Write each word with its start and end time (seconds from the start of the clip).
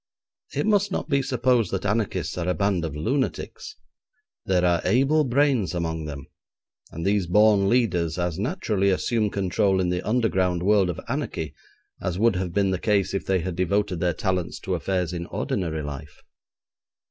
It 0.55 0.65
must 0.65 0.91
not 0.91 1.09
be 1.09 1.21
supposed 1.21 1.69
that 1.69 1.85
anarchists 1.85 2.35
are 2.35 2.47
a 2.47 2.55
band 2.55 2.83
of 2.85 2.95
lunatics. 2.95 3.75
There 4.47 4.65
are 4.65 4.81
able 4.83 5.23
brains 5.23 5.75
among 5.75 6.05
them, 6.05 6.25
and 6.89 7.05
these 7.05 7.27
born 7.27 7.69
leaders 7.69 8.17
as 8.17 8.39
naturally 8.39 8.89
assume 8.89 9.29
control 9.29 9.79
in 9.79 9.89
the 9.89 10.01
underground 10.01 10.63
world 10.63 10.89
of 10.89 10.99
anarchy 11.07 11.53
as 12.01 12.17
would 12.17 12.35
have 12.35 12.51
been 12.51 12.71
the 12.71 12.79
case 12.79 13.13
if 13.13 13.27
they 13.27 13.41
had 13.41 13.55
devoted 13.55 13.99
their 13.99 14.11
talents 14.13 14.59
to 14.61 14.73
affairs 14.73 15.13
in 15.13 15.27
ordinary 15.27 15.83
life. 15.83 16.23